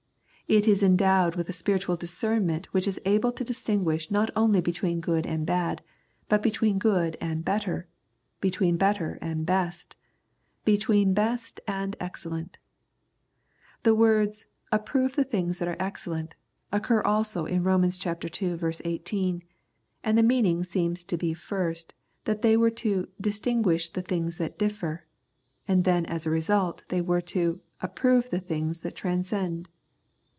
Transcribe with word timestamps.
It 0.47 0.67
is 0.67 0.83
endowed 0.83 1.37
with 1.37 1.47
a 1.47 1.53
spiritual 1.53 1.95
discernment 1.95 2.65
which 2.73 2.85
is 2.85 2.99
able 3.05 3.31
to 3.31 3.43
distinguish 3.45 4.11
not 4.11 4.29
only 4.35 4.59
between 4.59 4.99
good 4.99 5.25
and 5.25 5.45
bad, 5.45 5.81
but 6.27 6.43
between 6.43 6.77
good 6.77 7.15
and 7.21 7.45
better, 7.45 7.87
between 8.41 8.75
better 8.75 9.17
and 9.21 9.45
best, 9.45 9.95
and 9.95 10.65
between 10.65 11.13
best 11.13 11.61
and 11.69 11.95
excellent. 12.01 12.57
The 13.83 13.95
words, 13.95 14.45
"approve 14.73 15.15
the 15.15 15.23
things 15.23 15.59
that 15.59 15.69
are 15.69 15.77
excellent," 15.79 16.35
occur 16.69 17.01
also 17.01 17.45
in 17.45 17.63
Rom. 17.63 17.85
ii. 17.85 17.89
i8, 17.91 19.41
and 20.03 20.17
the 20.17 20.21
meaning 20.23 20.65
seems 20.65 21.05
to 21.05 21.15
be 21.15 21.33
first 21.33 21.93
that 22.25 22.41
they 22.41 22.57
were 22.57 22.71
to" 22.71 23.07
distinguish 23.21 23.87
the 23.87 24.01
things 24.01 24.37
that 24.37 24.59
differ," 24.59 25.05
and 25.65 25.85
then 25.85 26.05
as 26.07 26.25
a 26.25 26.29
result 26.29 26.83
they 26.89 26.99
were 26.99 27.21
to" 27.21 27.61
approve 27.81 28.29
the 28.31 28.41
things 28.41 28.81
that 28.81 28.95
transcend." 28.97 29.69